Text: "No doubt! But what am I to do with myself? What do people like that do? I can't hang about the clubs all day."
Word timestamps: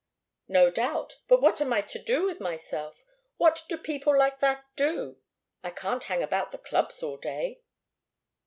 "No 0.47 0.71
doubt! 0.71 1.17
But 1.27 1.43
what 1.43 1.61
am 1.61 1.71
I 1.73 1.81
to 1.81 2.01
do 2.01 2.25
with 2.25 2.39
myself? 2.39 3.03
What 3.37 3.61
do 3.69 3.77
people 3.77 4.17
like 4.17 4.39
that 4.39 4.65
do? 4.75 5.17
I 5.63 5.69
can't 5.69 6.05
hang 6.05 6.23
about 6.23 6.49
the 6.49 6.57
clubs 6.57 7.03
all 7.03 7.17
day." 7.17 7.61